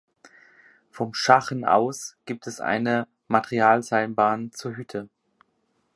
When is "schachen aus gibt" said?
1.13-2.47